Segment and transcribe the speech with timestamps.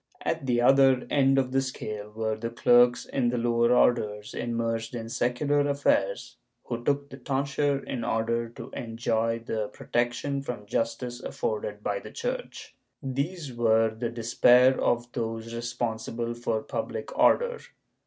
[0.15, 4.33] ^ At the other end of the scale were the clerks in the lower orders,
[4.33, 10.65] immersed in secular affairs, who took the tonsure in order to enjoy the protection from
[10.65, 12.75] justice afforded by the Church.
[13.03, 17.59] These were the despair of those responsible for public order.